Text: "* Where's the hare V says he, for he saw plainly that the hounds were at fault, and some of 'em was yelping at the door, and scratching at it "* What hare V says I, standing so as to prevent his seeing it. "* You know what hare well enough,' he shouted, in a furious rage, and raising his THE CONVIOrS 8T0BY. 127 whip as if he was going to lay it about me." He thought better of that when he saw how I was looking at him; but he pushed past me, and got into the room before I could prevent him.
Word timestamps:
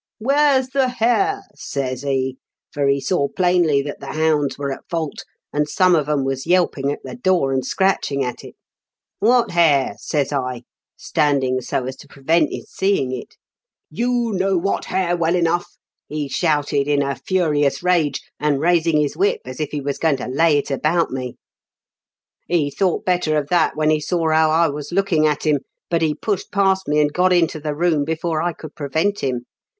"* 0.13 0.17
Where's 0.17 0.69
the 0.69 0.89
hare 0.89 1.43
V 1.51 1.55
says 1.55 2.01
he, 2.01 2.39
for 2.73 2.87
he 2.87 2.99
saw 2.99 3.27
plainly 3.27 3.83
that 3.83 3.99
the 3.99 4.13
hounds 4.13 4.57
were 4.57 4.71
at 4.73 4.83
fault, 4.89 5.23
and 5.53 5.69
some 5.69 5.93
of 5.93 6.09
'em 6.09 6.25
was 6.25 6.47
yelping 6.47 6.91
at 6.91 7.03
the 7.03 7.13
door, 7.13 7.53
and 7.53 7.63
scratching 7.63 8.23
at 8.23 8.43
it 8.43 8.55
"* 9.03 9.19
What 9.19 9.51
hare 9.51 9.89
V 9.91 9.97
says 9.99 10.33
I, 10.33 10.63
standing 10.97 11.61
so 11.61 11.85
as 11.85 11.95
to 11.97 12.07
prevent 12.07 12.49
his 12.51 12.71
seeing 12.71 13.11
it. 13.11 13.35
"* 13.73 13.89
You 14.01 14.33
know 14.33 14.57
what 14.57 14.85
hare 14.85 15.15
well 15.15 15.35
enough,' 15.35 15.77
he 16.07 16.27
shouted, 16.27 16.87
in 16.87 17.03
a 17.03 17.13
furious 17.13 17.83
rage, 17.83 18.21
and 18.39 18.59
raising 18.59 18.99
his 18.99 19.11
THE 19.13 19.19
CONVIOrS 19.19 19.19
8T0BY. 19.19 19.19
127 19.19 19.19
whip 19.19 19.41
as 19.45 19.59
if 19.59 19.69
he 19.69 19.81
was 19.81 19.99
going 19.99 20.17
to 20.17 20.35
lay 20.35 20.57
it 20.57 20.71
about 20.71 21.11
me." 21.11 21.35
He 22.47 22.71
thought 22.71 23.05
better 23.05 23.37
of 23.37 23.49
that 23.49 23.75
when 23.75 23.91
he 23.91 23.99
saw 23.99 24.31
how 24.31 24.49
I 24.49 24.67
was 24.67 24.91
looking 24.91 25.27
at 25.27 25.45
him; 25.45 25.59
but 25.91 26.01
he 26.01 26.15
pushed 26.15 26.51
past 26.51 26.87
me, 26.87 26.99
and 26.99 27.13
got 27.13 27.31
into 27.31 27.59
the 27.59 27.75
room 27.75 28.03
before 28.03 28.41
I 28.41 28.53
could 28.53 28.73
prevent 28.73 29.19
him. 29.19 29.45